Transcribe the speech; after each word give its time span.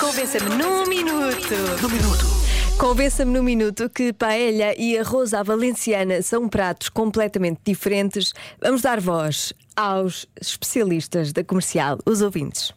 Convença-me 0.00 0.56
num 0.56 0.86
minuto. 0.86 1.54
Num 1.82 1.88
minuto. 1.90 2.24
Convença-me 2.78 3.30
num 3.30 3.42
minuto 3.42 3.90
que 3.90 4.10
paella 4.10 4.74
e 4.78 4.96
arroz 4.96 5.34
à 5.34 5.42
valenciana 5.42 6.22
são 6.22 6.48
pratos 6.48 6.88
completamente 6.88 7.60
diferentes. 7.62 8.32
Vamos 8.58 8.80
dar 8.80 8.98
voz 9.00 9.52
aos 9.76 10.26
especialistas 10.40 11.30
da 11.34 11.44
comercial, 11.44 11.98
os 12.06 12.22
ouvintes. 12.22 12.72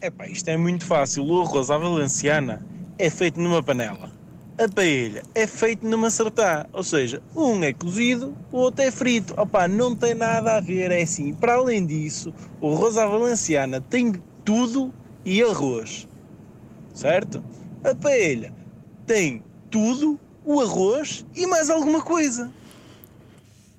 Epá, 0.00 0.26
isto 0.26 0.48
é 0.48 0.56
muito 0.56 0.84
fácil. 0.84 1.26
O 1.26 1.42
arroz 1.42 1.70
à 1.70 1.78
valenciana 1.78 2.66
é 2.98 3.08
feito 3.08 3.40
numa 3.40 3.62
panela. 3.62 4.10
A 4.58 4.68
paella 4.68 5.22
é 5.32 5.46
feito 5.46 5.86
numa 5.86 6.10
sartá. 6.10 6.66
Ou 6.72 6.82
seja, 6.82 7.22
um 7.36 7.62
é 7.62 7.72
cozido, 7.72 8.36
o 8.50 8.58
outro 8.58 8.82
é 8.82 8.90
frito. 8.90 9.32
Opá, 9.40 9.68
não 9.68 9.94
tem 9.94 10.12
nada 10.12 10.56
a 10.56 10.60
ver, 10.60 10.90
é 10.90 11.02
assim. 11.02 11.32
Para 11.32 11.54
além 11.54 11.86
disso, 11.86 12.34
o 12.60 12.74
arroz 12.74 12.98
à 12.98 13.06
valenciana 13.06 13.80
tem 13.80 14.20
tudo 14.44 14.92
e 15.24 15.42
arroz. 15.42 16.08
Certo? 16.94 17.42
A 17.84 17.94
paella 17.94 18.50
tem 19.06 19.42
tudo, 19.70 20.18
o 20.44 20.60
arroz 20.60 21.24
e 21.34 21.46
mais 21.46 21.70
alguma 21.70 22.02
coisa. 22.02 22.50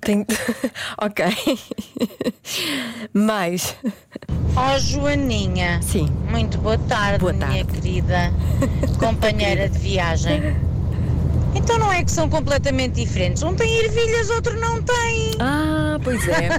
Tem... 0.02 0.26
ok. 1.02 1.26
Mais. 3.14 3.76
Ó 4.56 4.78
Joaninha. 4.80 5.82
Sim. 5.82 6.08
Muito 6.30 6.58
boa 6.58 6.78
tarde, 6.78 7.20
Boa 7.20 7.32
minha 7.34 7.64
tarde. 7.66 7.82
querida 7.82 8.32
companheira 9.00 9.70
de 9.70 9.80
viagem. 9.80 10.42
É 11.94 12.04
que 12.04 12.12
são 12.12 12.28
completamente 12.28 12.96
diferentes. 12.96 13.44
Um 13.44 13.54
tem 13.54 13.78
ervilhas, 13.78 14.28
outro 14.32 14.60
não 14.60 14.82
tem. 14.82 15.36
Ah, 15.40 16.00
pois 16.04 16.28
é. 16.28 16.50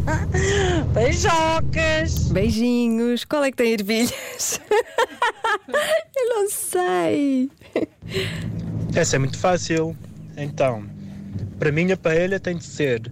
Beijocas. 0.94 2.28
Beijinhos. 2.28 3.24
Qual 3.24 3.42
é 3.42 3.50
que 3.50 3.56
tem 3.56 3.72
ervilhas? 3.72 4.60
Eu 6.16 6.28
não 6.28 6.48
sei. 6.48 7.50
Essa 8.94 9.16
é 9.16 9.18
muito 9.18 9.36
fácil. 9.36 9.96
Então, 10.36 10.84
para 11.58 11.72
mim 11.72 11.90
a 11.90 11.96
paella 11.96 12.38
tem 12.38 12.56
de 12.56 12.64
ser 12.64 13.02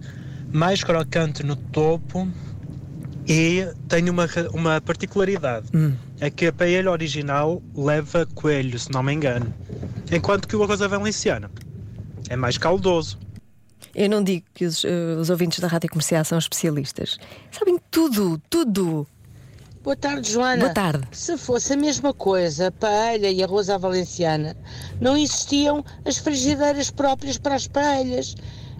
mais 0.51 0.81
crocante 0.81 1.43
no 1.43 1.57
topo 1.57 2.25
e 3.27 3.67
tem 3.89 4.09
uma, 4.09 4.27
uma 4.53 4.79
particularidade. 4.79 5.67
É 6.21 6.29
que 6.29 6.47
a 6.47 6.53
paella 6.53 6.89
original 6.89 7.61
leva 7.75 8.25
coelho, 8.33 8.79
se 8.79 8.89
não 8.93 9.03
me 9.03 9.11
engano. 9.11 9.53
Enquanto 10.09 10.47
que 10.47 10.55
o 10.55 10.63
arroz 10.63 10.81
à 10.81 10.87
valenciana 10.87 11.51
é 12.29 12.35
mais 12.35 12.57
caldoso. 12.57 13.17
Eu 13.95 14.09
não 14.09 14.23
digo 14.23 14.45
que 14.53 14.65
os, 14.65 14.83
eh, 14.83 15.15
os 15.19 15.29
ouvintes 15.29 15.59
da 15.59 15.67
rádio 15.67 15.89
comercial 15.89 16.25
são 16.25 16.37
especialistas. 16.37 17.17
Sabem 17.51 17.77
tudo, 17.91 18.41
tudo. 18.49 19.07
Boa 19.83 19.95
tarde, 19.95 20.31
Joana. 20.31 20.61
Boa 20.61 20.73
tarde. 20.73 21.05
Se 21.11 21.37
fosse 21.37 21.73
a 21.73 21.77
mesma 21.77 22.13
coisa, 22.13 22.71
paella 22.71 23.27
e 23.27 23.43
arroz 23.43 23.69
à 23.69 23.77
valenciana, 23.77 24.55
não 24.99 25.17
existiam 25.17 25.83
as 26.05 26.17
frigideiras 26.17 26.89
próprias 26.89 27.37
para 27.37 27.55
as 27.55 27.67
paelhas. 27.67 28.35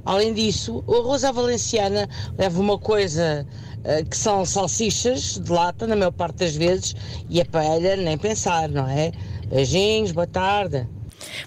Além 0.06 0.34
disso, 0.34 0.84
o 0.88 0.96
arroz 0.96 1.24
à 1.24 1.32
valenciana 1.32 2.10
leva 2.38 2.60
uma 2.60 2.80
coisa 2.80 3.46
eh, 3.84 4.04
que 4.04 4.16
são 4.16 4.46
salsichas 4.46 5.38
de 5.40 5.52
lata, 5.52 5.86
na 5.86 5.96
maior 5.96 6.12
parte 6.12 6.38
das 6.38 6.56
vezes, 6.56 6.96
e 7.30 7.42
a 7.42 7.46
paella 7.46 7.98
nem 7.98 8.18
pensar, 8.18 8.70
não 8.70 8.88
é? 8.88 9.12
Beijinhos, 9.50 10.14
boa 10.14 10.26
tarde. 10.28 10.88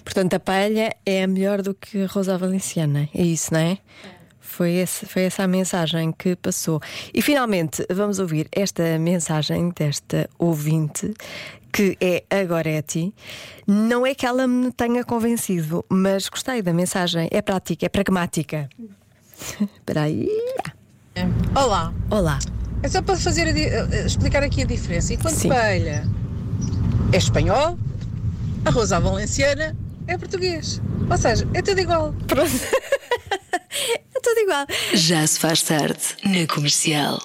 Portanto, 0.03 0.33
a 0.33 0.39
palha 0.39 0.95
é 1.05 1.25
melhor 1.27 1.61
do 1.61 1.73
que 1.73 2.03
a 2.03 2.07
rosa 2.07 2.37
valenciana. 2.37 3.09
É 3.13 3.21
isso, 3.21 3.53
não 3.53 3.59
é? 3.59 3.77
Foi, 4.39 4.71
esse, 4.71 5.05
foi 5.05 5.23
essa 5.23 5.43
a 5.43 5.47
mensagem 5.47 6.11
que 6.11 6.35
passou. 6.35 6.81
E 7.13 7.21
finalmente 7.21 7.85
vamos 7.91 8.17
ouvir 8.17 8.47
esta 8.51 8.97
mensagem 8.97 9.69
desta 9.69 10.27
ouvinte, 10.39 11.13
que 11.71 11.97
é 12.01 12.23
a 12.29 12.43
Goretti. 12.43 13.13
Não 13.67 14.05
é 14.05 14.15
que 14.15 14.25
ela 14.25 14.47
me 14.47 14.71
tenha 14.71 15.03
convencido, 15.03 15.85
mas 15.89 16.27
gostei 16.27 16.61
da 16.61 16.73
mensagem. 16.73 17.27
É 17.29 17.41
prática, 17.41 17.85
é 17.85 17.89
pragmática. 17.89 18.69
Espera 19.61 20.03
aí. 20.03 20.27
Olá, 21.55 21.93
Olá. 22.09 22.39
é 22.81 22.87
só 22.87 23.01
para 23.01 23.17
fazer 23.17 23.47
eh, 23.47 24.05
explicar 24.05 24.43
aqui 24.43 24.63
a 24.63 24.65
diferença. 24.65 25.13
Enquanto 25.13 25.35
Sim. 25.35 25.49
paella 25.49 26.03
é 27.11 27.17
espanhol, 27.17 27.77
arroz 28.77 28.91
à 28.91 28.99
valenciana 28.99 29.75
é 30.07 30.17
português. 30.17 30.81
Ou 31.09 31.17
seja, 31.17 31.47
é 31.53 31.61
tudo 31.61 31.79
igual. 31.79 32.13
Pronto. 32.27 32.51
é 32.51 34.19
tudo 34.21 34.39
igual. 34.41 34.65
Já 34.93 35.25
se 35.25 35.39
faz 35.39 35.61
tarde 35.61 36.03
na 36.25 36.45
comercial. 36.53 37.21